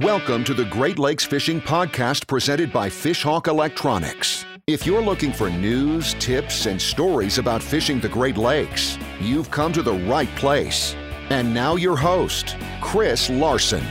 Welcome 0.00 0.42
to 0.44 0.54
the 0.54 0.64
Great 0.64 0.98
Lakes 0.98 1.24
Fishing 1.24 1.60
Podcast 1.60 2.26
presented 2.26 2.72
by 2.72 2.88
Fishhawk 2.88 3.46
Electronics. 3.46 4.44
If 4.66 4.84
you're 4.84 5.00
looking 5.00 5.32
for 5.32 5.48
news, 5.48 6.14
tips, 6.14 6.66
and 6.66 6.82
stories 6.82 7.38
about 7.38 7.62
fishing 7.62 8.00
the 8.00 8.08
Great 8.08 8.36
Lakes, 8.36 8.98
you've 9.20 9.52
come 9.52 9.72
to 9.72 9.82
the 9.82 9.92
right 9.92 10.34
place. 10.34 10.96
And 11.30 11.54
now, 11.54 11.76
your 11.76 11.96
host, 11.96 12.56
Chris 12.80 13.30
Larson. 13.30 13.84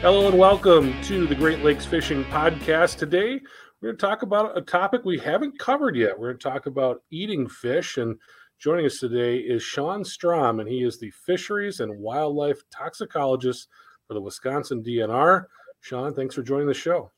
Hello, 0.00 0.26
and 0.26 0.36
welcome 0.40 1.00
to 1.02 1.28
the 1.28 1.36
Great 1.36 1.62
Lakes 1.62 1.86
Fishing 1.86 2.24
Podcast. 2.24 2.96
Today, 2.96 3.40
we're 3.80 3.90
going 3.90 3.96
to 3.96 4.06
talk 4.06 4.22
about 4.22 4.58
a 4.58 4.62
topic 4.62 5.04
we 5.04 5.20
haven't 5.20 5.56
covered 5.60 5.94
yet. 5.94 6.18
We're 6.18 6.30
going 6.30 6.38
to 6.38 6.48
talk 6.48 6.66
about 6.66 7.04
eating 7.12 7.48
fish. 7.48 7.96
And 7.96 8.18
joining 8.58 8.86
us 8.86 8.98
today 8.98 9.36
is 9.36 9.62
Sean 9.62 10.04
Strom, 10.04 10.58
and 10.58 10.68
he 10.68 10.82
is 10.82 10.98
the 10.98 11.12
Fisheries 11.12 11.78
and 11.78 12.00
Wildlife 12.00 12.60
Toxicologist 12.72 13.68
for 14.06 14.14
the 14.14 14.20
Wisconsin 14.20 14.82
DNR. 14.82 15.46
Sean, 15.80 16.14
thanks 16.14 16.34
for 16.34 16.42
joining 16.42 16.66
the 16.66 16.74
show. 16.74 17.10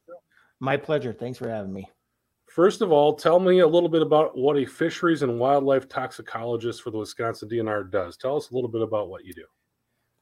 My 0.61 0.77
pleasure. 0.77 1.13
Thanks 1.13 1.39
for 1.39 1.49
having 1.49 1.73
me. 1.73 1.89
First 2.49 2.81
of 2.81 2.91
all, 2.91 3.15
tell 3.15 3.39
me 3.39 3.59
a 3.59 3.67
little 3.67 3.89
bit 3.89 4.03
about 4.03 4.37
what 4.37 4.57
a 4.57 4.65
fisheries 4.65 5.23
and 5.23 5.39
wildlife 5.39 5.89
toxicologist 5.89 6.83
for 6.83 6.91
the 6.91 6.99
Wisconsin 6.99 7.49
DNR 7.49 7.91
does. 7.91 8.17
Tell 8.17 8.37
us 8.37 8.51
a 8.51 8.55
little 8.55 8.71
bit 8.71 8.83
about 8.83 9.09
what 9.09 9.25
you 9.25 9.35
do. 9.35 9.45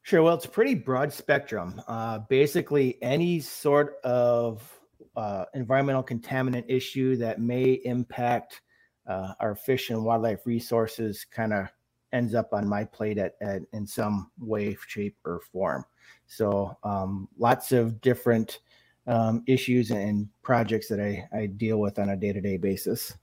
Sure. 0.03 0.23
Well, 0.23 0.35
it's 0.35 0.45
a 0.45 0.51
pretty 0.51 0.75
broad 0.75 1.13
spectrum. 1.13 1.81
Uh, 1.87 2.19
basically, 2.29 2.99
any 3.03 3.41
sort 3.41 3.97
of 4.05 4.69
uh, 5.17 5.45
environmental 5.55 6.03
contaminant 6.03 6.65
issue 6.69 7.17
that 7.17 7.41
may 7.41 7.81
impact 7.85 8.61
uh, 9.07 9.35
our 9.41 9.55
fish 9.55 9.91
and 9.91 10.05
wildlife 10.05 10.45
resources 10.45 11.25
kind 11.31 11.53
of 11.53 11.69
ends 12.13 12.35
up 12.35 12.53
on 12.53 12.69
my 12.69 12.85
plate 12.85 13.19
at, 13.19 13.35
at, 13.41 13.63
in 13.73 13.87
some 13.87 14.31
way, 14.39 14.77
shape, 14.87 15.17
or 15.25 15.41
form. 15.53 15.85
So 16.27 16.77
um, 16.83 17.29
lots 17.39 17.73
of 17.73 18.01
different 18.01 18.61
um, 19.07 19.43
issues 19.47 19.91
and 19.91 20.29
projects 20.43 20.89
that 20.89 21.01
I, 21.01 21.29
I 21.37 21.47
deal 21.47 21.79
with 21.79 21.99
on 21.99 22.11
a 22.11 22.17
day-to-day 22.17 22.57
basis. 22.57 23.15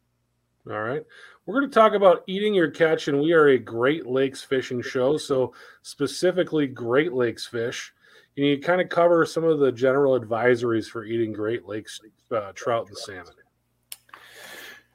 All 0.69 0.81
right. 0.81 1.03
We're 1.45 1.59
going 1.59 1.69
to 1.69 1.73
talk 1.73 1.94
about 1.94 2.23
eating 2.27 2.53
your 2.53 2.69
catch, 2.69 3.07
and 3.07 3.19
we 3.19 3.33
are 3.33 3.47
a 3.47 3.57
Great 3.57 4.05
Lakes 4.05 4.44
fishing 4.44 4.81
show. 4.81 5.17
So, 5.17 5.53
specifically, 5.81 6.67
Great 6.67 7.13
Lakes 7.13 7.47
fish. 7.47 7.94
You 8.35 8.45
need 8.45 8.61
to 8.61 8.67
kind 8.67 8.79
of 8.79 8.89
cover 8.89 9.25
some 9.25 9.44
of 9.44 9.59
the 9.59 9.72
general 9.72 10.19
advisories 10.19 10.88
for 10.88 11.03
eating 11.03 11.33
Great 11.33 11.66
Lakes 11.66 11.99
uh, 12.31 12.52
trout 12.53 12.88
and 12.88 12.97
salmon. 12.97 13.33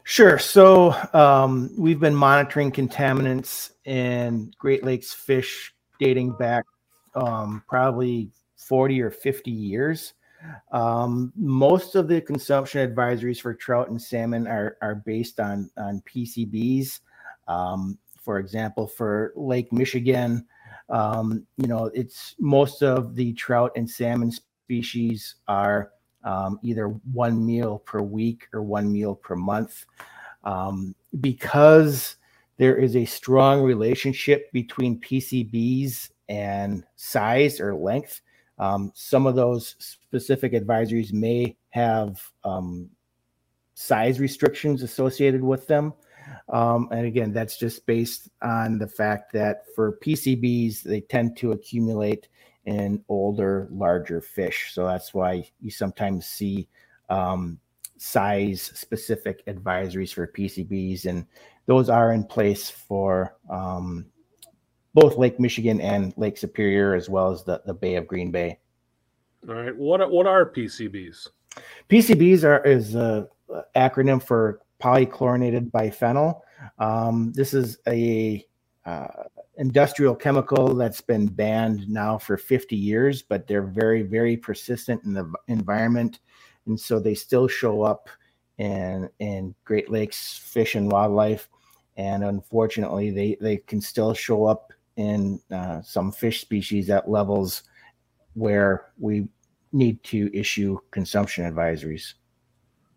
Sure. 0.04 0.38
So, 0.38 0.94
um, 1.12 1.74
we've 1.76 1.98
been 1.98 2.14
monitoring 2.14 2.70
contaminants 2.70 3.72
in 3.84 4.52
Great 4.56 4.84
Lakes 4.84 5.12
fish 5.12 5.74
dating 5.98 6.32
back 6.38 6.64
um, 7.16 7.62
probably 7.66 8.30
40 8.56 9.02
or 9.02 9.10
50 9.10 9.50
years. 9.50 10.14
Um, 10.70 11.32
most 11.34 11.96
of 11.96 12.08
the 12.08 12.20
consumption 12.20 12.88
advisories 12.88 13.40
for 13.40 13.54
trout 13.54 13.88
and 13.88 14.00
salmon 14.00 14.46
are, 14.46 14.76
are 14.80 14.94
based 14.94 15.40
on, 15.40 15.70
on 15.76 16.02
PCBs. 16.02 17.00
Um, 17.48 17.98
for 18.20 18.38
example, 18.38 18.86
for 18.86 19.32
Lake 19.34 19.72
Michigan, 19.72 20.46
um, 20.88 21.46
you 21.56 21.66
know, 21.66 21.90
it's 21.94 22.34
most 22.38 22.82
of 22.82 23.16
the 23.16 23.32
trout 23.32 23.72
and 23.76 23.88
salmon 23.88 24.30
species 24.30 25.36
are 25.48 25.90
um, 26.22 26.58
either 26.62 26.88
one 27.12 27.44
meal 27.44 27.78
per 27.78 28.00
week 28.00 28.48
or 28.52 28.62
one 28.62 28.92
meal 28.92 29.14
per 29.14 29.36
month. 29.36 29.84
Um, 30.44 30.94
because 31.20 32.16
there 32.56 32.76
is 32.76 32.96
a 32.96 33.04
strong 33.04 33.62
relationship 33.62 34.50
between 34.52 35.00
PCBs 35.00 36.10
and 36.28 36.84
size 36.96 37.60
or 37.60 37.74
length. 37.74 38.20
Um, 38.58 38.92
some 38.94 39.26
of 39.26 39.34
those 39.34 39.76
specific 39.78 40.52
advisories 40.52 41.12
may 41.12 41.56
have 41.70 42.22
um, 42.44 42.90
size 43.74 44.18
restrictions 44.18 44.82
associated 44.82 45.42
with 45.42 45.66
them. 45.66 45.92
Um, 46.48 46.88
and 46.90 47.06
again, 47.06 47.32
that's 47.32 47.58
just 47.58 47.86
based 47.86 48.30
on 48.42 48.78
the 48.78 48.88
fact 48.88 49.32
that 49.32 49.64
for 49.74 49.98
PCBs, 49.98 50.82
they 50.82 51.00
tend 51.02 51.36
to 51.38 51.52
accumulate 51.52 52.28
in 52.64 53.04
older, 53.08 53.68
larger 53.70 54.20
fish. 54.20 54.72
So 54.72 54.86
that's 54.86 55.14
why 55.14 55.48
you 55.60 55.70
sometimes 55.70 56.26
see 56.26 56.68
um, 57.08 57.60
size 57.96 58.72
specific 58.74 59.44
advisories 59.46 60.12
for 60.12 60.26
PCBs. 60.26 61.06
And 61.06 61.26
those 61.66 61.88
are 61.88 62.12
in 62.12 62.24
place 62.24 62.68
for 62.70 63.36
um, 63.48 64.06
both 64.96 65.18
Lake 65.18 65.38
Michigan 65.38 65.78
and 65.82 66.14
Lake 66.16 66.38
Superior, 66.38 66.94
as 66.94 67.10
well 67.10 67.30
as 67.30 67.44
the, 67.44 67.60
the 67.66 67.74
Bay 67.74 67.96
of 67.96 68.06
Green 68.06 68.30
Bay. 68.30 68.58
All 69.46 69.54
right. 69.54 69.76
What 69.76 70.10
what 70.10 70.26
are 70.26 70.50
PCBs? 70.50 71.28
PCBs 71.90 72.44
are 72.44 72.64
is 72.64 72.94
a 72.94 73.28
acronym 73.76 74.22
for 74.22 74.62
polychlorinated 74.82 75.70
biphenyl. 75.70 76.40
Um, 76.78 77.32
this 77.34 77.52
is 77.52 77.78
a 77.86 78.44
uh, 78.86 79.24
industrial 79.58 80.16
chemical 80.16 80.74
that's 80.74 81.02
been 81.02 81.26
banned 81.26 81.86
now 81.88 82.16
for 82.16 82.38
50 82.38 82.74
years, 82.74 83.20
but 83.20 83.46
they're 83.46 83.66
very 83.66 84.02
very 84.02 84.36
persistent 84.36 85.04
in 85.04 85.12
the 85.12 85.30
environment, 85.48 86.20
and 86.64 86.80
so 86.80 86.98
they 86.98 87.14
still 87.14 87.48
show 87.48 87.82
up 87.82 88.08
in 88.56 89.10
in 89.18 89.54
Great 89.66 89.90
Lakes 89.90 90.38
fish 90.38 90.74
and 90.74 90.90
wildlife. 90.90 91.50
And 91.98 92.24
unfortunately, 92.24 93.10
they 93.10 93.36
they 93.42 93.58
can 93.58 93.82
still 93.82 94.14
show 94.14 94.46
up 94.46 94.72
in 94.96 95.40
uh, 95.50 95.82
some 95.82 96.10
fish 96.10 96.40
species 96.40 96.90
at 96.90 97.08
levels 97.08 97.62
where 98.34 98.92
we 98.98 99.28
need 99.72 100.02
to 100.04 100.30
issue 100.34 100.78
consumption 100.90 101.50
advisories. 101.50 102.14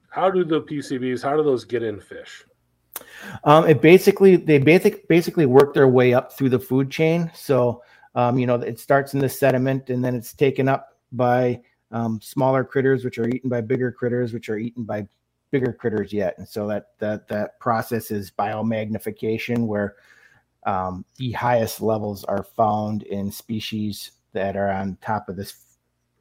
How 0.09 0.29
do 0.29 0.43
the 0.43 0.61
PCBs? 0.61 1.21
How 1.21 1.35
do 1.37 1.43
those 1.43 1.65
get 1.65 1.83
in 1.83 1.99
fish? 1.99 2.45
Um, 3.43 3.67
it 3.67 3.81
basically 3.81 4.35
they 4.35 4.57
basic 4.57 5.07
basically 5.07 5.45
work 5.45 5.73
their 5.73 5.87
way 5.87 6.13
up 6.13 6.33
through 6.33 6.49
the 6.49 6.59
food 6.59 6.89
chain. 6.89 7.31
So 7.33 7.83
um, 8.15 8.37
you 8.37 8.47
know 8.47 8.55
it 8.55 8.79
starts 8.79 9.13
in 9.13 9.19
the 9.19 9.29
sediment 9.29 9.89
and 9.89 10.03
then 10.03 10.15
it's 10.15 10.33
taken 10.33 10.67
up 10.67 10.97
by 11.11 11.61
um, 11.91 12.19
smaller 12.21 12.63
critters, 12.63 13.03
which 13.03 13.17
are 13.17 13.27
eaten 13.27 13.49
by 13.49 13.61
bigger 13.61 13.91
critters, 13.91 14.33
which 14.33 14.49
are 14.49 14.57
eaten 14.57 14.83
by 14.83 15.07
bigger 15.51 15.73
critters 15.73 16.13
yet. 16.13 16.37
And 16.37 16.47
so 16.47 16.67
that 16.67 16.87
that 16.99 17.27
that 17.27 17.59
process 17.59 18.11
is 18.11 18.31
biomagnification, 18.31 19.65
where 19.65 19.95
um, 20.69 21.03
the 21.17 21.31
highest 21.31 21.81
levels 21.81 22.23
are 22.25 22.43
found 22.43 23.01
in 23.03 23.31
species 23.31 24.11
that 24.33 24.55
are 24.55 24.71
on 24.71 24.97
top 25.01 25.27
of 25.27 25.35
this 25.35 25.77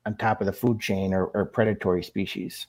on 0.07 0.17
top 0.17 0.41
of 0.41 0.47
the 0.47 0.53
food 0.53 0.81
chain 0.81 1.13
or, 1.13 1.27
or 1.27 1.45
predatory 1.45 2.03
species. 2.03 2.67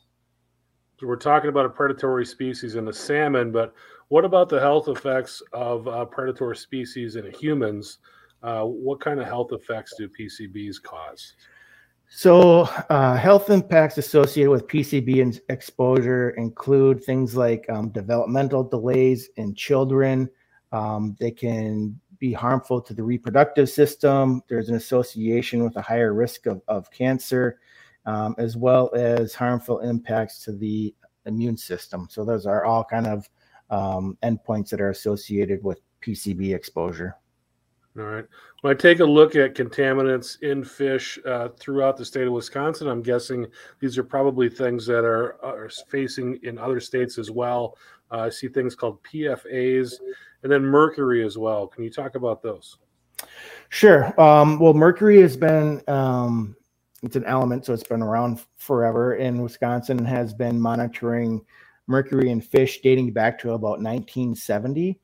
So 0.99 1.07
we're 1.07 1.15
talking 1.15 1.49
about 1.49 1.65
a 1.65 1.69
predatory 1.69 2.25
species 2.25 2.75
in 2.75 2.83
the 2.83 2.91
salmon, 2.91 3.53
but 3.53 3.73
what 4.09 4.25
about 4.25 4.49
the 4.49 4.59
health 4.59 4.89
effects 4.89 5.41
of 5.53 5.87
uh, 5.87 6.03
predatory 6.03 6.57
species 6.57 7.15
in 7.15 7.31
humans? 7.31 7.99
Uh, 8.43 8.63
what 8.63 8.99
kind 8.99 9.21
of 9.21 9.25
health 9.25 9.53
effects 9.53 9.93
do 9.97 10.09
PCBs 10.09 10.83
cause? 10.83 11.33
So, 12.09 12.61
uh, 12.89 13.15
health 13.15 13.49
impacts 13.49 13.97
associated 13.97 14.49
with 14.49 14.67
PCB 14.67 15.39
exposure 15.47 16.31
include 16.31 17.03
things 17.03 17.37
like 17.37 17.65
um, 17.69 17.89
developmental 17.89 18.63
delays 18.63 19.29
in 19.37 19.53
children, 19.53 20.29
um, 20.71 21.15
they 21.19 21.31
can 21.31 21.99
be 22.19 22.33
harmful 22.33 22.81
to 22.81 22.93
the 22.93 23.03
reproductive 23.03 23.69
system. 23.69 24.41
There's 24.47 24.69
an 24.69 24.75
association 24.75 25.63
with 25.63 25.75
a 25.77 25.81
higher 25.81 26.13
risk 26.13 26.45
of, 26.45 26.61
of 26.67 26.91
cancer, 26.91 27.59
um, 28.05 28.35
as 28.37 28.57
well 28.57 28.91
as 28.93 29.33
harmful 29.33 29.79
impacts 29.79 30.43
to 30.43 30.51
the 30.51 30.93
immune 31.25 31.57
system. 31.57 32.07
So 32.09 32.25
those 32.25 32.45
are 32.45 32.65
all 32.65 32.83
kind 32.83 33.07
of 33.07 33.29
um, 33.69 34.17
endpoints 34.23 34.69
that 34.69 34.81
are 34.81 34.89
associated 34.89 35.63
with 35.63 35.79
PCB 36.01 36.53
exposure. 36.53 37.15
All 37.97 38.05
right. 38.05 38.25
When 38.61 38.71
I 38.71 38.75
take 38.75 38.99
a 38.99 39.05
look 39.05 39.35
at 39.35 39.55
contaminants 39.55 40.41
in 40.41 40.63
fish 40.63 41.17
uh, 41.25 41.49
throughout 41.57 41.97
the 41.97 42.05
state 42.05 42.27
of 42.27 42.33
Wisconsin, 42.33 42.87
I'm 42.87 43.01
guessing 43.01 43.47
these 43.79 43.97
are 43.97 44.03
probably 44.03 44.47
things 44.47 44.85
that 44.85 45.03
are, 45.05 45.43
are 45.43 45.69
facing 45.87 46.39
in 46.43 46.57
other 46.57 46.79
states 46.79 47.17
as 47.17 47.31
well. 47.31 47.77
Uh, 48.11 48.19
I 48.19 48.29
see 48.29 48.47
things 48.47 48.75
called 48.75 49.03
PFAs 49.03 49.95
and 50.43 50.51
then 50.51 50.63
mercury 50.63 51.25
as 51.25 51.37
well. 51.37 51.67
Can 51.67 51.83
you 51.83 51.89
talk 51.89 52.15
about 52.15 52.41
those? 52.41 52.77
Sure. 53.69 54.19
Um, 54.19 54.59
well, 54.59 54.73
mercury 54.73 55.21
has 55.21 55.37
been 55.37 55.81
um, 55.87 56.55
it's 57.03 57.15
an 57.15 57.25
element, 57.25 57.65
so 57.65 57.73
it's 57.73 57.83
been 57.83 58.01
around 58.01 58.45
forever. 58.57 59.15
In 59.15 59.41
Wisconsin, 59.41 60.03
has 60.05 60.33
been 60.33 60.59
monitoring 60.59 61.45
mercury 61.87 62.29
in 62.29 62.41
fish 62.41 62.81
dating 62.81 63.13
back 63.13 63.39
to 63.39 63.53
about 63.53 63.81
1970. 63.81 64.99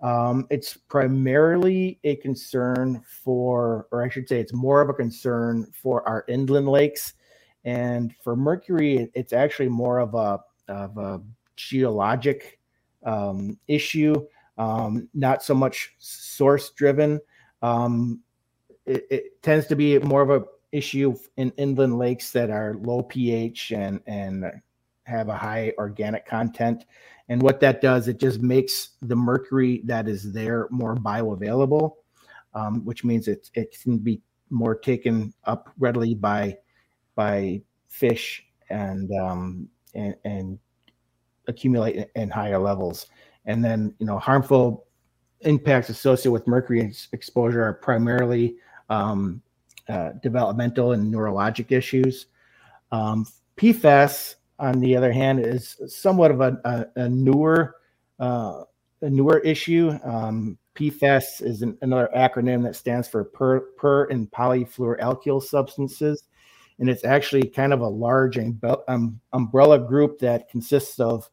Um, 0.00 0.46
it's 0.50 0.76
primarily 0.76 1.98
a 2.04 2.16
concern 2.16 3.02
for, 3.06 3.86
or 3.90 4.04
I 4.04 4.08
should 4.08 4.28
say, 4.28 4.40
it's 4.40 4.52
more 4.52 4.80
of 4.80 4.88
a 4.88 4.94
concern 4.94 5.66
for 5.72 6.06
our 6.08 6.24
inland 6.28 6.68
lakes. 6.68 7.14
And 7.64 8.14
for 8.22 8.36
mercury, 8.36 9.10
it's 9.14 9.32
actually 9.32 9.68
more 9.68 9.98
of 9.98 10.14
a 10.14 10.40
of 10.68 10.96
a 10.96 11.22
geologic 11.56 12.58
um, 13.04 13.58
issue 13.68 14.14
um, 14.58 15.08
not 15.14 15.42
so 15.42 15.54
much 15.54 15.94
source 15.98 16.70
driven. 16.70 17.20
Um, 17.62 18.20
it, 18.86 19.06
it, 19.10 19.42
tends 19.42 19.66
to 19.66 19.76
be 19.76 19.98
more 19.98 20.22
of 20.22 20.30
a 20.30 20.44
issue 20.72 21.14
in 21.36 21.52
inland 21.56 21.98
lakes 21.98 22.30
that 22.32 22.50
are 22.50 22.74
low 22.82 23.02
pH 23.02 23.72
and 23.72 24.00
and 24.06 24.44
have 25.04 25.28
a 25.28 25.36
high 25.36 25.72
organic 25.78 26.26
content. 26.26 26.84
And 27.28 27.40
what 27.40 27.60
that 27.60 27.80
does, 27.80 28.08
it 28.08 28.18
just 28.18 28.40
makes 28.40 28.90
the 29.02 29.16
mercury 29.16 29.82
that 29.84 30.08
is 30.08 30.32
there 30.32 30.66
more 30.70 30.94
bioavailable, 30.94 31.92
um, 32.54 32.84
which 32.84 33.04
means 33.04 33.28
it 33.28 33.50
it 33.54 33.76
can 33.82 33.98
be 33.98 34.20
more 34.50 34.74
taken 34.74 35.32
up 35.44 35.70
readily 35.78 36.14
by 36.14 36.56
by 37.14 37.62
fish 37.88 38.44
and 38.70 39.10
um, 39.18 39.68
and, 39.94 40.16
and 40.24 40.58
accumulate 41.48 42.08
in 42.14 42.30
higher 42.30 42.58
levels. 42.58 43.06
And 43.46 43.64
then 43.64 43.94
you 43.98 44.06
know 44.06 44.18
harmful 44.18 44.86
impacts 45.40 45.88
associated 45.88 46.32
with 46.32 46.46
mercury 46.46 46.92
exposure 47.12 47.62
are 47.62 47.74
primarily 47.74 48.56
um, 48.88 49.42
uh, 49.88 50.12
developmental 50.22 50.92
and 50.92 51.12
neurologic 51.12 51.70
issues. 51.70 52.26
Um, 52.92 53.26
PFAS, 53.56 54.36
on 54.58 54.80
the 54.80 54.96
other 54.96 55.12
hand, 55.12 55.44
is 55.44 55.76
somewhat 55.86 56.30
of 56.30 56.40
a, 56.40 56.58
a, 56.64 57.02
a 57.02 57.08
newer 57.08 57.76
uh, 58.18 58.62
a 59.02 59.10
newer 59.10 59.38
issue. 59.40 59.98
Um, 60.02 60.58
PFAS 60.74 61.42
is 61.42 61.62
an, 61.62 61.76
another 61.82 62.08
acronym 62.16 62.62
that 62.64 62.76
stands 62.76 63.06
for 63.06 63.24
per, 63.24 63.60
per 63.60 64.04
and 64.06 64.30
polyfluoroalkyl 64.30 65.42
substances, 65.42 66.24
and 66.78 66.88
it's 66.88 67.04
actually 67.04 67.46
kind 67.48 67.72
of 67.72 67.80
a 67.80 67.88
large 67.88 68.38
um, 68.88 69.20
umbrella 69.32 69.78
group 69.78 70.18
that 70.20 70.48
consists 70.48 70.98
of 70.98 71.28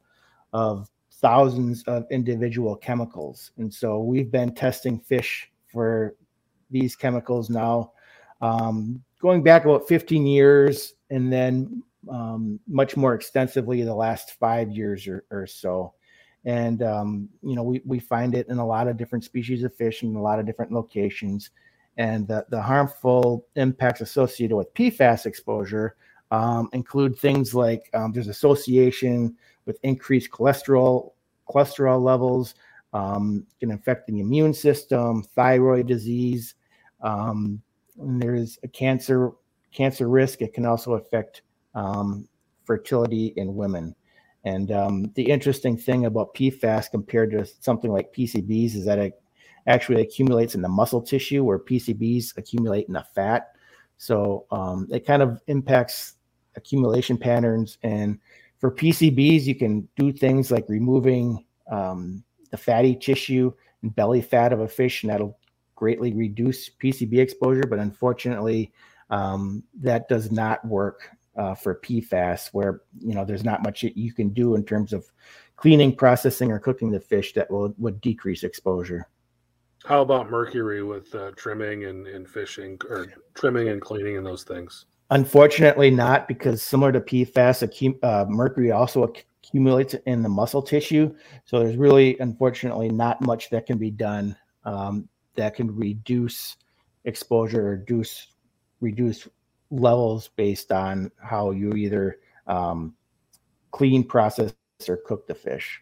of 0.54 0.90
thousands 1.22 1.84
of 1.84 2.06
individual 2.10 2.76
chemicals. 2.76 3.52
And 3.58 3.74
so 3.74 4.00
we've 4.00 4.32
been 4.32 4.54
testing 4.54 5.00
fish 5.00 5.52
for 5.72 6.16
these 6.70 6.96
chemicals 6.96 7.50
now, 7.50 7.94
um, 8.42 9.04
going 9.22 9.44
back 9.44 9.66
about 9.66 9.88
15 9.88 10.26
years, 10.26 10.94
and 11.10 11.32
then 11.32 11.84
um, 12.10 12.60
much 12.68 12.98
more 12.98 13.14
extensively 13.14 13.84
the 13.84 13.94
last 13.94 14.34
five 14.40 14.72
years 14.72 15.08
or, 15.08 15.24
or 15.30 15.46
so. 15.46 15.94
And 16.44 16.82
um, 16.82 17.30
you 17.44 17.56
know, 17.56 17.64
we, 17.64 17.82
we 17.86 18.00
find 18.00 18.34
it 18.34 18.48
in 18.48 18.58
a 18.58 18.66
lot 18.66 18.88
of 18.88 18.98
different 18.98 19.24
species 19.24 19.64
of 19.64 19.76
fish 19.76 20.02
in 20.02 20.16
a 20.16 20.22
lot 20.22 20.40
of 20.40 20.46
different 20.46 20.72
locations. 20.72 21.52
And 21.98 22.28
the, 22.28 22.46
the 22.50 22.62
harmful 22.62 23.46
impacts 23.56 24.02
associated 24.02 24.56
with 24.56 24.74
PFAS 24.74 25.28
exposure 25.28 25.96
um, 26.32 26.70
include 26.74 27.20
things 27.20 27.54
like 27.54 27.90
um, 27.94 28.12
there's 28.12 28.30
association 28.30 29.36
with 29.66 29.80
increased 29.84 30.32
cholesterol 30.32 31.12
cholesterol 31.50 32.02
levels, 32.02 32.56
um, 32.94 33.46
can 33.60 33.72
affect 33.72 34.08
the 34.08 34.20
immune 34.20 34.54
system, 34.54 35.24
thyroid 35.36 35.88
disease. 35.88 36.56
Um, 37.02 37.62
there's 37.98 38.58
a 38.64 38.68
cancer 38.68 39.32
cancer 39.74 40.10
risk. 40.10 40.42
It 40.42 40.54
can 40.54 40.66
also 40.66 40.94
affect 40.94 41.44
um, 41.76 42.28
fertility 42.66 43.34
in 43.38 43.56
women. 43.56 43.96
And 44.44 44.72
um, 44.72 45.12
the 45.16 45.24
interesting 45.24 45.78
thing 45.78 46.06
about 46.06 46.34
PFAS 46.34 46.90
compared 46.90 47.32
to 47.32 47.46
something 47.46 47.92
like 47.92 48.14
PCBs 48.14 48.76
is 48.76 48.86
that 48.86 49.00
it 49.00 49.22
actually 49.68 50.02
accumulates 50.02 50.56
in 50.56 50.62
the 50.62 50.70
muscle 50.70 51.02
tissue, 51.02 51.44
where 51.44 51.60
PCBs 51.60 52.38
accumulate 52.38 52.88
in 52.88 52.94
the 52.94 53.06
fat. 53.14 53.52
So 53.98 54.48
um, 54.50 54.88
it 54.92 55.06
kind 55.06 55.22
of 55.22 55.42
impacts 55.48 56.16
accumulation 56.56 57.18
patterns 57.18 57.78
and 57.84 58.20
for 58.62 58.72
PCBs, 58.72 59.46
you 59.46 59.56
can 59.56 59.90
do 59.98 60.14
things 60.14 60.52
like 60.52 60.70
removing 60.70 61.44
um, 61.70 62.24
the 62.52 62.58
fatty 62.58 62.96
tissue 62.96 63.52
and 63.82 63.94
belly 63.96 64.22
fat 64.22 64.54
of 64.54 64.60
a 64.60 64.68
fish, 64.68 65.02
and 65.02 65.12
that'll 65.12 65.40
greatly 65.74 66.14
reduce 66.14 66.70
PCB 66.70 67.18
exposure. 67.18 67.66
But 67.68 67.80
unfortunately, 67.80 68.72
um, 69.10 69.64
that 69.82 70.08
does 70.08 70.32
not 70.32 70.64
work 70.64 71.10
uh, 71.36 71.56
for 71.56 71.76
PFAS, 71.76 72.50
where 72.54 72.82
you 73.00 73.16
know 73.16 73.26
there's 73.26 73.44
not 73.44 73.64
much 73.64 73.82
you 73.82 74.14
can 74.14 74.30
do 74.30 74.54
in 74.54 74.64
terms 74.64 74.94
of 74.94 75.12
cleaning, 75.56 75.96
processing, 75.96 76.52
or 76.52 76.60
cooking 76.60 76.92
the 76.92 77.00
fish 77.00 77.34
that 77.34 77.50
will 77.50 77.74
would 77.80 78.00
decrease 78.00 78.44
exposure. 78.44 79.08
How 79.86 80.02
about 80.02 80.30
mercury 80.30 80.84
with 80.84 81.16
uh, 81.16 81.32
trimming 81.36 81.86
and, 81.86 82.06
and 82.06 82.30
fishing, 82.30 82.80
or 82.88 83.12
trimming 83.34 83.70
and 83.70 83.82
cleaning 83.82 84.18
and 84.18 84.26
those 84.26 84.44
things? 84.44 84.86
Unfortunately, 85.12 85.92
not 85.92 86.28
because 86.28 86.64
similar 86.64 86.92
to 86.94 87.02
PFAS, 87.02 87.98
uh, 88.02 88.26
mercury 88.30 88.72
also 88.72 89.04
accumulates 89.04 89.94
in 90.06 90.24
the 90.24 90.30
muscle 90.30 90.62
tissue. 90.62 91.14
So 91.44 91.60
there's 91.60 91.76
really, 91.76 92.18
unfortunately, 92.20 92.90
not 92.90 93.22
much 93.22 93.50
that 93.50 93.66
can 93.66 93.78
be 93.78 93.92
done 93.92 94.38
um, 94.64 95.10
that 95.36 95.56
can 95.56 95.76
reduce 95.76 96.56
exposure 97.04 97.62
or 97.62 97.72
reduce 97.72 98.28
reduce 98.80 99.28
levels 99.70 100.30
based 100.36 100.72
on 100.72 101.12
how 101.22 101.52
you 101.52 101.74
either 101.74 102.20
um, 102.48 102.94
clean, 103.72 104.04
process, 104.06 104.54
or 104.88 104.98
cook 104.98 105.28
the 105.28 105.36
fish. 105.36 105.82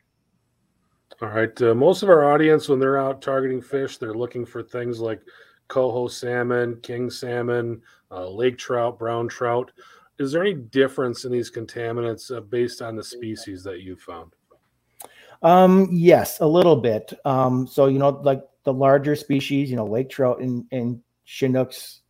All 1.21 1.29
right. 1.29 1.61
Uh, 1.61 1.75
most 1.75 2.01
of 2.01 2.09
our 2.09 2.31
audience, 2.31 2.67
when 2.67 2.79
they're 2.79 2.99
out 2.99 3.21
targeting 3.21 3.61
fish, 3.61 3.97
they're 3.97 4.13
looking 4.13 4.45
for 4.45 4.63
things 4.63 4.99
like 4.99 5.21
coho 5.69 6.07
salmon, 6.07 6.77
king 6.81 7.09
salmon, 7.09 7.81
uh, 8.11 8.27
lake 8.27 8.57
trout, 8.57 8.99
brown 8.99 9.29
trout. 9.29 9.71
Is 10.17 10.33
there 10.33 10.41
any 10.41 10.55
difference 10.55 11.23
in 11.23 11.31
these 11.31 11.49
contaminants 11.49 12.35
uh, 12.35 12.41
based 12.41 12.81
on 12.81 12.97
the 12.97 13.03
species 13.03 13.63
that 13.63 13.79
you 13.79 13.95
found? 13.95 14.33
Um, 15.41 15.87
yes, 15.91 16.41
a 16.41 16.45
little 16.45 16.75
bit. 16.75 17.13
Um, 17.23 17.65
so 17.65 17.85
you 17.85 17.99
know, 17.99 18.09
like 18.09 18.43
the 18.63 18.73
larger 18.73 19.15
species, 19.15 19.69
you 19.69 19.77
know, 19.77 19.85
lake 19.85 20.09
trout 20.09 20.41
and, 20.41 20.65
and 20.71 20.99
chinooks 21.23 22.01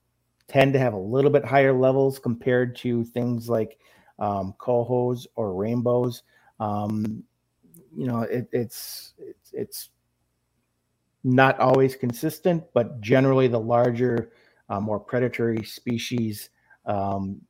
tend 0.48 0.74
to 0.74 0.80
have 0.80 0.94
a 0.94 0.98
little 0.98 1.30
bit 1.30 1.46
higher 1.46 1.74
levels 1.74 2.18
compared 2.18 2.76
to 2.78 3.04
things 3.04 3.48
like 3.48 3.78
um, 4.18 4.56
cohos 4.58 5.28
or 5.36 5.54
rainbows. 5.54 6.24
Um, 6.60 7.24
you 7.96 8.08
know, 8.08 8.22
it, 8.22 8.48
it's 8.52 9.14
it's 9.20 9.52
it's 9.54 9.90
not 11.24 11.60
always 11.60 11.96
consistent, 11.96 12.64
but 12.74 13.02
generally 13.02 13.48
the 13.48 13.60
larger, 13.60 14.32
uh, 14.70 14.80
more 14.80 15.00
predatory 15.00 15.64
species, 15.64 16.50
um, 16.86 17.42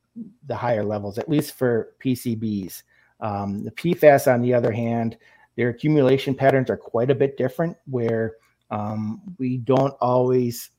the 0.48 0.56
higher 0.56 0.84
levels, 0.84 1.18
at 1.18 1.30
least 1.30 1.56
for 1.56 1.94
PCBs. 2.04 2.84
Um, 3.20 3.64
the 3.64 3.72
PFAS, 3.72 4.32
on 4.32 4.42
the 4.42 4.54
other 4.54 4.72
hand, 4.72 5.18
their 5.56 5.70
accumulation 5.70 6.34
patterns 6.34 6.70
are 6.70 6.78
quite 6.78 7.12
a 7.12 7.16
bit 7.16 7.38
different, 7.38 7.78
where 7.86 8.36
um, 8.72 9.22
we 9.38 9.58
don't 9.58 9.94
always 10.00 10.72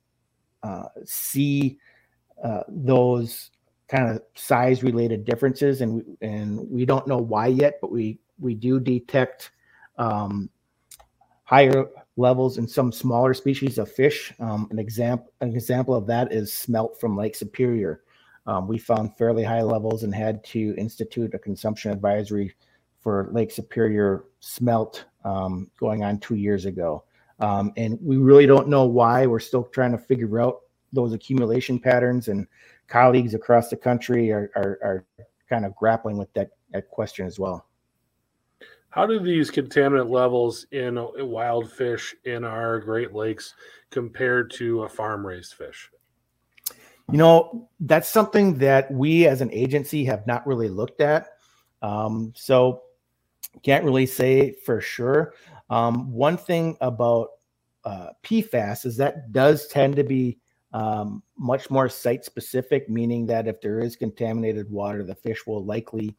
uh, 0.62 0.84
see 1.04 1.78
uh, 2.42 2.62
those 2.68 3.50
kind 3.88 4.08
of 4.08 4.22
size 4.34 4.82
related 4.82 5.24
differences, 5.24 5.80
and 5.80 5.94
we, 5.94 6.02
and 6.22 6.70
we 6.70 6.84
don't 6.84 7.06
know 7.06 7.18
why 7.18 7.48
yet, 7.48 7.78
but 7.80 7.90
we 7.90 8.18
we 8.38 8.54
do 8.54 8.80
detect 8.80 9.50
um, 9.98 10.48
higher 11.44 11.86
levels 12.20 12.58
in 12.58 12.68
some 12.68 12.92
smaller 12.92 13.34
species 13.34 13.78
of 13.78 13.90
fish. 13.90 14.32
Um, 14.38 14.68
an 14.70 14.78
example 14.78 15.32
an 15.40 15.54
example 15.54 15.94
of 15.94 16.06
that 16.06 16.32
is 16.32 16.52
smelt 16.52 17.00
from 17.00 17.16
Lake 17.16 17.34
Superior. 17.34 18.02
Um, 18.46 18.68
we 18.68 18.78
found 18.78 19.16
fairly 19.16 19.44
high 19.44 19.62
levels 19.62 20.02
and 20.02 20.14
had 20.14 20.44
to 20.44 20.74
institute 20.76 21.34
a 21.34 21.38
consumption 21.38 21.90
advisory 21.90 22.54
for 23.00 23.28
Lake 23.32 23.50
Superior 23.50 24.24
smelt 24.40 25.06
um, 25.24 25.70
going 25.78 26.04
on 26.04 26.18
two 26.18 26.36
years 26.36 26.66
ago. 26.66 27.04
Um, 27.38 27.72
and 27.76 27.98
we 28.02 28.18
really 28.18 28.46
don't 28.46 28.68
know 28.68 28.84
why. 28.84 29.26
We're 29.26 29.40
still 29.40 29.64
trying 29.64 29.92
to 29.92 29.98
figure 29.98 30.40
out 30.40 30.60
those 30.92 31.12
accumulation 31.12 31.78
patterns, 31.78 32.28
and 32.28 32.46
colleagues 32.88 33.34
across 33.34 33.70
the 33.70 33.76
country 33.76 34.30
are, 34.30 34.50
are, 34.56 34.78
are 34.82 35.04
kind 35.48 35.64
of 35.64 35.74
grappling 35.76 36.18
with 36.18 36.32
that, 36.34 36.50
that 36.72 36.90
question 36.90 37.26
as 37.26 37.38
well. 37.38 37.66
How 38.90 39.06
do 39.06 39.20
these 39.20 39.50
contaminant 39.50 40.10
levels 40.10 40.66
in 40.72 40.98
wild 41.18 41.70
fish 41.70 42.14
in 42.24 42.44
our 42.44 42.80
Great 42.80 43.14
Lakes 43.14 43.54
compare 43.90 44.44
to 44.44 44.82
a 44.82 44.88
farm 44.88 45.24
raised 45.24 45.54
fish? 45.54 45.88
You 47.10 47.18
know, 47.18 47.68
that's 47.80 48.08
something 48.08 48.58
that 48.58 48.90
we 48.92 49.26
as 49.26 49.40
an 49.40 49.52
agency 49.52 50.04
have 50.04 50.26
not 50.26 50.46
really 50.46 50.68
looked 50.68 51.00
at. 51.00 51.28
Um, 51.82 52.32
so, 52.36 52.82
can't 53.64 53.84
really 53.84 54.06
say 54.06 54.54
for 54.64 54.80
sure. 54.80 55.34
Um, 55.70 56.12
one 56.12 56.36
thing 56.36 56.76
about 56.80 57.28
uh, 57.84 58.08
PFAS 58.22 58.86
is 58.86 58.96
that 58.98 59.32
does 59.32 59.66
tend 59.68 59.96
to 59.96 60.04
be 60.04 60.38
um, 60.72 61.22
much 61.36 61.70
more 61.70 61.88
site 61.88 62.24
specific, 62.24 62.88
meaning 62.88 63.26
that 63.26 63.48
if 63.48 63.60
there 63.60 63.80
is 63.80 63.96
contaminated 63.96 64.70
water, 64.70 65.02
the 65.02 65.14
fish 65.14 65.46
will 65.46 65.64
likely 65.64 66.14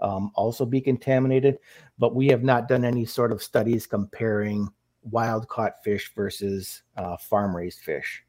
um, 0.00 0.30
also 0.34 0.64
be 0.64 0.80
contaminated. 0.80 1.58
But 1.98 2.14
we 2.14 2.28
have 2.28 2.42
not 2.42 2.68
done 2.68 2.84
any 2.84 3.04
sort 3.04 3.32
of 3.32 3.42
studies 3.42 3.86
comparing 3.86 4.68
wild 5.02 5.48
caught 5.48 5.82
fish 5.84 6.12
versus 6.14 6.82
uh, 6.96 7.16
farm 7.16 7.56
raised 7.56 7.80
fish. 7.80 8.24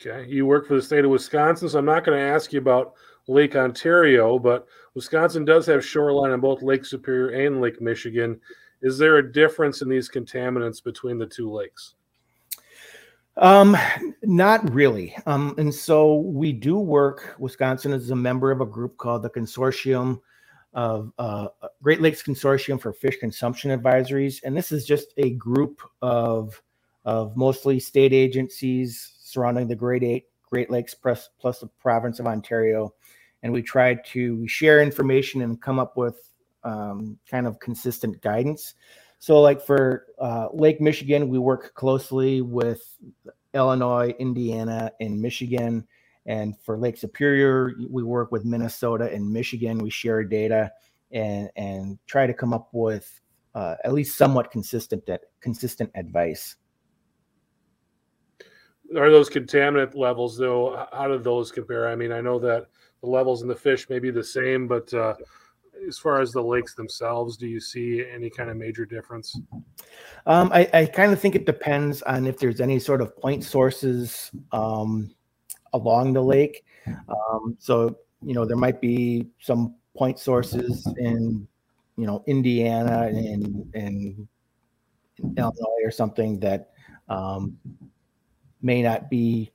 Okay. 0.00 0.28
You 0.28 0.46
work 0.46 0.66
for 0.66 0.74
the 0.74 0.82
state 0.82 1.04
of 1.04 1.10
Wisconsin, 1.10 1.68
so 1.68 1.78
I'm 1.78 1.84
not 1.84 2.04
going 2.04 2.18
to 2.18 2.24
ask 2.24 2.52
you 2.52 2.58
about 2.58 2.94
Lake 3.28 3.54
Ontario, 3.54 4.38
but 4.38 4.66
Wisconsin 4.94 5.44
does 5.44 5.64
have 5.66 5.84
shoreline 5.84 6.32
on 6.32 6.40
both 6.40 6.62
Lake 6.62 6.84
Superior 6.84 7.46
and 7.46 7.60
Lake 7.60 7.80
Michigan. 7.80 8.40
Is 8.82 8.98
there 8.98 9.18
a 9.18 9.32
difference 9.32 9.80
in 9.80 9.88
these 9.88 10.10
contaminants 10.10 10.82
between 10.82 11.18
the 11.18 11.26
two 11.26 11.50
lakes? 11.50 11.94
Um, 13.36 13.76
Not 14.22 14.72
really. 14.72 15.16
Um, 15.26 15.54
and 15.56 15.72
so 15.72 16.16
we 16.16 16.52
do 16.52 16.78
work. 16.78 17.36
Wisconsin 17.38 17.92
is 17.92 18.10
a 18.10 18.16
member 18.16 18.50
of 18.50 18.60
a 18.60 18.66
group 18.66 18.96
called 18.96 19.22
the 19.22 19.30
Consortium 19.30 20.20
of 20.74 21.12
uh, 21.18 21.48
Great 21.82 22.00
Lakes 22.00 22.22
Consortium 22.22 22.80
for 22.80 22.92
Fish 22.92 23.18
Consumption 23.18 23.78
Advisories, 23.78 24.40
and 24.44 24.56
this 24.56 24.72
is 24.72 24.84
just 24.84 25.12
a 25.16 25.30
group 25.30 25.82
of 26.00 26.60
of 27.04 27.36
mostly 27.36 27.80
state 27.80 28.12
agencies 28.12 29.14
surrounding 29.18 29.66
the 29.66 29.74
Great 29.74 30.04
Eight, 30.04 30.26
Great 30.48 30.70
Lakes 30.70 30.94
plus, 30.94 31.30
plus 31.40 31.58
the 31.58 31.66
province 31.66 32.20
of 32.20 32.26
Ontario, 32.26 32.94
and 33.42 33.52
we 33.52 33.62
try 33.62 33.94
to 33.94 34.46
share 34.46 34.80
information 34.80 35.42
and 35.42 35.60
come 35.60 35.78
up 35.78 35.96
with 35.96 36.30
um, 36.64 37.18
kind 37.28 37.46
of 37.46 37.58
consistent 37.58 38.20
guidance. 38.22 38.74
So, 39.18 39.40
like 39.40 39.64
for 39.64 40.06
uh, 40.18 40.48
Lake 40.52 40.80
Michigan, 40.80 41.28
we 41.28 41.38
work 41.38 41.74
closely 41.74 42.40
with 42.40 42.82
Illinois, 43.54 44.14
Indiana, 44.18 44.92
and 45.00 45.20
Michigan. 45.20 45.86
And 46.26 46.58
for 46.60 46.78
Lake 46.78 46.96
Superior, 46.96 47.72
we 47.88 48.02
work 48.02 48.30
with 48.30 48.44
Minnesota 48.44 49.10
and 49.12 49.30
Michigan. 49.30 49.78
We 49.78 49.90
share 49.90 50.22
data 50.22 50.70
and 51.10 51.50
and 51.56 51.98
try 52.06 52.26
to 52.26 52.34
come 52.34 52.52
up 52.52 52.68
with 52.72 53.20
uh, 53.54 53.76
at 53.84 53.92
least 53.92 54.16
somewhat 54.16 54.50
consistent 54.50 55.08
consistent 55.40 55.90
advice. 55.94 56.56
Are 58.96 59.10
those 59.10 59.30
contaminant 59.30 59.96
levels 59.96 60.36
though? 60.36 60.86
How 60.92 61.08
do 61.08 61.18
those 61.18 61.50
compare? 61.50 61.88
I 61.88 61.96
mean, 61.96 62.12
I 62.12 62.20
know 62.20 62.38
that 62.40 62.66
the 63.00 63.08
levels 63.08 63.42
in 63.42 63.48
the 63.48 63.56
fish 63.56 63.88
may 63.88 63.98
be 63.98 64.10
the 64.10 64.22
same, 64.22 64.68
but 64.68 64.92
uh, 64.92 65.14
as 65.88 65.98
far 65.98 66.20
as 66.20 66.32
the 66.32 66.42
lakes 66.42 66.74
themselves, 66.74 67.36
do 67.36 67.46
you 67.46 67.60
see 67.60 68.04
any 68.12 68.30
kind 68.30 68.50
of 68.50 68.56
major 68.56 68.84
difference? 68.84 69.38
Um, 70.26 70.50
I, 70.52 70.68
I 70.72 70.86
kind 70.86 71.12
of 71.12 71.20
think 71.20 71.34
it 71.34 71.46
depends 71.46 72.02
on 72.02 72.26
if 72.26 72.38
there's 72.38 72.60
any 72.60 72.78
sort 72.78 73.00
of 73.00 73.16
point 73.16 73.44
sources 73.44 74.30
um, 74.52 75.14
along 75.72 76.12
the 76.12 76.22
lake. 76.22 76.64
Um, 77.08 77.56
so, 77.58 77.96
you 78.22 78.34
know, 78.34 78.44
there 78.44 78.56
might 78.56 78.80
be 78.80 79.28
some 79.40 79.74
point 79.96 80.18
sources 80.18 80.86
in, 80.98 81.46
you 81.96 82.06
know, 82.06 82.22
Indiana 82.26 83.08
and, 83.08 83.70
and 83.74 84.28
Illinois 85.36 85.82
or 85.84 85.90
something 85.90 86.40
that 86.40 86.70
um, 87.08 87.56
may 88.62 88.82
not 88.82 89.10
be 89.10 89.52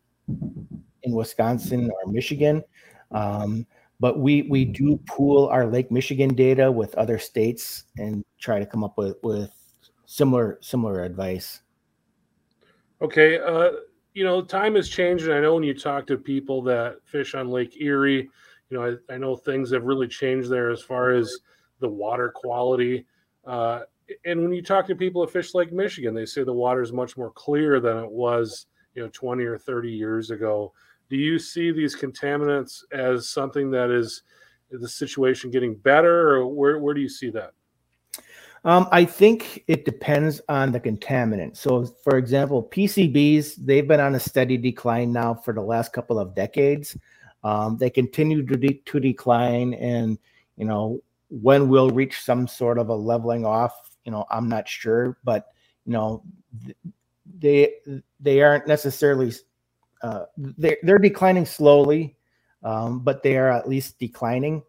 in 1.04 1.14
Wisconsin 1.14 1.90
or 1.90 2.12
Michigan. 2.12 2.64
Um, 3.12 3.66
but 4.00 4.20
we 4.20 4.44
we 4.44 4.66
do 4.66 5.00
pool 5.08 5.48
our 5.48 5.66
Lake 5.66 5.92
Michigan 5.92 6.36
data 6.36 6.72
with 6.72 6.94
other 6.96 7.18
states 7.18 7.86
and 7.98 8.24
try 8.40 8.60
to 8.60 8.66
come 8.66 8.84
up 8.84 8.98
with 8.98 9.18
with 9.24 9.50
similar 10.06 10.60
similar 10.62 11.04
advice. 11.04 11.62
Okay, 13.02 13.40
uh, 13.40 13.72
you 14.18 14.24
know, 14.24 14.42
time 14.42 14.76
has 14.76 14.90
changed, 14.90 15.26
and 15.26 15.34
I 15.34 15.40
know 15.40 15.56
when 15.56 15.64
you 15.64 15.74
talk 15.74 16.08
to 16.08 16.18
people 16.18 16.62
that 16.64 16.98
fish 17.06 17.36
on 17.36 17.50
Lake 17.50 17.80
Erie, 17.80 18.30
you 18.70 18.78
know, 18.78 18.98
I, 19.10 19.14
I 19.14 19.18
know 19.18 19.36
things 19.36 19.72
have 19.72 19.84
really 19.84 20.08
changed 20.08 20.50
there 20.50 20.70
as 20.72 20.82
far 20.82 21.12
as 21.12 21.40
the 21.80 21.90
water 21.90 22.32
quality. 22.34 23.06
Uh, 23.46 23.82
and 24.26 24.42
when 24.42 24.54
you 24.54 24.64
talk 24.64 24.88
to 24.88 24.96
people 24.96 25.22
that 25.22 25.32
fish 25.32 25.54
Lake 25.54 25.72
Michigan, 25.72 26.14
they 26.14 26.26
say 26.26 26.44
the 26.44 26.52
water 26.52 26.82
is 26.82 26.92
much 26.92 27.16
more 27.16 27.32
clear 27.32 27.80
than 27.80 27.98
it 27.98 28.12
was, 28.12 28.66
you 28.96 29.04
know, 29.04 29.10
20 29.14 29.44
or 29.44 29.58
30 29.58 29.92
years 29.92 30.32
ago 30.32 30.74
do 31.10 31.16
you 31.16 31.40
see 31.40 31.72
these 31.72 31.96
contaminants 31.96 32.84
as 32.92 33.30
something 33.30 33.72
that 33.72 33.90
is 33.92 34.24
the 34.72 34.88
situation 34.88 35.50
getting 35.50 35.76
better 35.76 36.36
or 36.36 36.48
where, 36.48 36.80
where 36.80 36.94
do 36.94 37.02
you 37.02 37.10
see 37.10 37.30
that 37.30 37.54
um, 38.68 38.90
I 38.92 39.06
think 39.06 39.64
it 39.68 39.86
depends 39.86 40.42
on 40.50 40.74
the 40.74 40.80
contaminant. 40.82 41.56
So, 41.56 41.86
for 42.04 42.18
example, 42.18 42.62
PCBs, 42.64 43.56
they've 43.66 43.88
been 43.88 44.02
on 44.02 44.14
a 44.16 44.20
steady 44.20 44.58
decline 44.58 45.14
now 45.14 45.36
for 45.36 45.54
the 45.54 45.62
last 45.62 45.94
couple 45.94 46.20
of 46.20 46.36
decades. 46.36 46.98
Um, 47.46 47.78
they 47.78 47.90
continue 47.90 48.46
to, 48.46 48.58
de- 48.58 48.82
to 48.86 49.00
decline, 49.00 49.74
and 49.76 50.18
you 50.58 50.66
know 50.66 51.02
when 51.30 51.70
we'll 51.70 51.92
reach 51.92 52.20
some 52.20 52.46
sort 52.46 52.78
of 52.78 52.90
a 52.90 52.94
leveling 52.94 53.46
off. 53.46 53.90
You 54.04 54.12
know, 54.12 54.26
I'm 54.30 54.50
not 54.50 54.68
sure, 54.68 55.18
but 55.24 55.48
you 55.86 55.94
know, 55.94 56.24
they 57.40 57.76
they 58.20 58.42
aren't 58.42 58.68
necessarily 58.68 59.32
uh, 60.02 60.26
they're, 60.38 60.78
they're 60.84 61.00
declining 61.00 61.46
slowly, 61.46 62.18
um, 62.64 63.00
but 63.00 63.24
they 63.24 63.38
are 63.38 63.50
at 63.50 63.70
least 63.70 63.98
declining. 63.98 64.62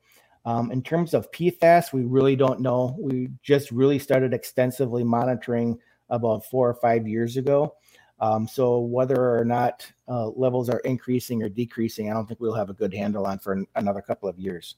Um, 0.49 0.73
in 0.73 0.83
terms 0.83 1.12
of 1.12 1.31
PFAS, 1.31 1.93
we 1.93 2.05
really 2.05 2.35
don't 2.35 2.61
know. 2.61 2.97
We 2.99 3.28
just 3.43 3.71
really 3.71 3.99
started 3.99 4.33
extensively 4.33 5.05
monitoring 5.05 5.78
about 6.09 6.43
four 6.47 6.71
or 6.71 6.73
five 6.73 7.07
years 7.07 7.37
ago. 7.37 7.75
Um, 8.19 8.49
so 8.49 8.78
whether 8.78 9.38
or 9.38 9.45
not 9.45 9.87
uh, 10.09 10.28
levels 10.28 10.71
are 10.71 10.78
increasing 10.87 11.43
or 11.43 11.50
decreasing, 11.50 12.11
I 12.11 12.14
don't 12.14 12.26
think 12.26 12.40
we'll 12.40 12.55
have 12.55 12.71
a 12.71 12.73
good 12.73 12.95
handle 12.95 13.26
on 13.26 13.38
for 13.38 13.52
an, 13.52 13.67
another 13.75 14.00
couple 14.00 14.26
of 14.26 14.38
years. 14.38 14.76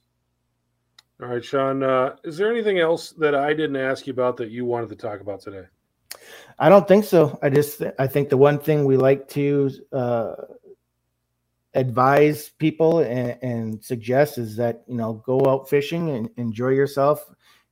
All 1.21 1.29
right, 1.29 1.43
Sean. 1.43 1.83
Uh, 1.83 2.17
is 2.25 2.35
there 2.35 2.51
anything 2.51 2.79
else 2.79 3.11
that 3.11 3.33
I 3.33 3.53
didn't 3.53 3.77
ask 3.77 4.05
you 4.05 4.11
about 4.11 4.35
that 4.37 4.49
you 4.49 4.65
wanted 4.65 4.89
to 4.89 4.97
talk 4.97 5.21
about 5.21 5.39
today? 5.39 5.67
I 6.59 6.67
don't 6.67 6.85
think 6.85 7.05
so. 7.05 7.39
I 7.41 7.49
just 7.49 7.81
I 7.97 8.07
think 8.07 8.27
the 8.27 8.35
one 8.35 8.59
thing 8.59 8.83
we 8.83 8.97
like 8.97 9.29
to 9.29 9.71
uh, 9.93 10.33
advise 11.73 12.49
people 12.49 12.99
and, 12.99 13.37
and, 13.41 13.83
suggest 13.83 14.37
is 14.37 14.55
that 14.57 14.83
you 14.87 14.95
know 14.95 15.13
go 15.25 15.45
out 15.47 15.69
fishing 15.69 16.09
and 16.09 16.29
enjoy 16.37 16.69
yourself, 16.69 17.23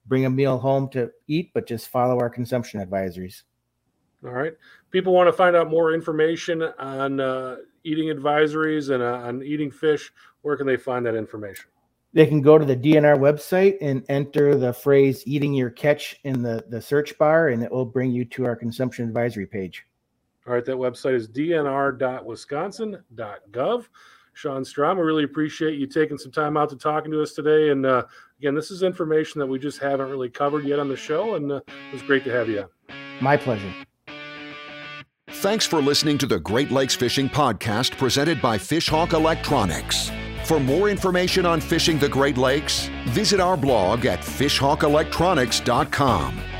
bring 0.05 0.25
a 0.25 0.29
meal 0.29 0.57
home 0.57 0.89
to 0.89 1.11
eat, 1.27 1.51
but 1.53 1.67
just 1.67 1.89
follow 1.89 2.19
our 2.19 2.29
consumption 2.29 2.79
advisories. 2.85 3.43
All 4.23 4.31
right. 4.31 4.53
People 4.91 5.13
want 5.13 5.27
to 5.27 5.33
find 5.33 5.55
out 5.55 5.69
more 5.69 5.93
information 5.93 6.63
on 6.77 7.19
uh, 7.19 7.57
eating 7.83 8.07
advisories 8.07 8.93
and 8.93 9.01
uh, 9.03 9.27
on 9.27 9.43
eating 9.43 9.71
fish. 9.71 10.11
Where 10.41 10.57
can 10.57 10.67
they 10.67 10.77
find 10.77 11.05
that 11.05 11.15
information? 11.15 11.65
they 12.13 12.25
can 12.25 12.41
go 12.41 12.57
to 12.57 12.65
the 12.65 12.75
DNR 12.75 13.17
website 13.17 13.77
and 13.81 14.03
enter 14.09 14.55
the 14.55 14.73
phrase 14.73 15.23
eating 15.27 15.53
your 15.53 15.69
catch 15.69 16.19
in 16.23 16.41
the, 16.41 16.65
the 16.69 16.81
search 16.81 17.17
bar, 17.17 17.49
and 17.49 17.63
it 17.63 17.71
will 17.71 17.85
bring 17.85 18.11
you 18.11 18.25
to 18.25 18.45
our 18.45 18.55
consumption 18.55 19.07
advisory 19.07 19.45
page. 19.45 19.85
All 20.49 20.55
right, 20.55 20.65
that 20.65 20.75
website 20.75 21.13
is 21.13 21.29
dnr.wisconsin.gov. 21.29 23.85
Sean 24.33 24.65
Strom, 24.65 24.97
I 24.97 25.01
really 25.01 25.23
appreciate 25.23 25.77
you 25.77 25.85
taking 25.85 26.17
some 26.17 26.31
time 26.31 26.57
out 26.57 26.69
to 26.69 26.75
talking 26.75 27.11
to 27.11 27.21
us 27.21 27.33
today. 27.33 27.69
And 27.69 27.85
uh, 27.85 28.05
again, 28.39 28.55
this 28.55 28.71
is 28.71 28.81
information 28.81 29.37
that 29.39 29.45
we 29.45 29.59
just 29.59 29.77
haven't 29.77 30.09
really 30.09 30.29
covered 30.29 30.65
yet 30.65 30.79
on 30.79 30.89
the 30.89 30.95
show, 30.95 31.35
and 31.35 31.51
uh, 31.51 31.61
it 31.67 31.93
was 31.93 32.01
great 32.01 32.23
to 32.23 32.31
have 32.31 32.49
you. 32.49 32.67
My 33.21 33.37
pleasure. 33.37 33.71
Thanks 35.29 35.67
for 35.67 35.83
listening 35.83 36.17
to 36.17 36.25
the 36.25 36.39
Great 36.39 36.71
Lakes 36.71 36.95
Fishing 36.95 37.29
Podcast 37.29 37.95
presented 37.95 38.41
by 38.41 38.57
Fishhawk 38.57 39.13
Electronics. 39.13 40.09
For 40.45 40.59
more 40.59 40.89
information 40.89 41.45
on 41.45 41.61
fishing 41.61 41.99
the 41.99 42.09
Great 42.09 42.39
Lakes, 42.39 42.89
visit 43.09 43.39
our 43.39 43.55
blog 43.55 44.07
at 44.07 44.21
fishhawkelectronics.com. 44.21 46.58